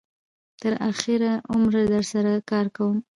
[0.03, 2.97] یا تر آخره عمره در سره کار کوم.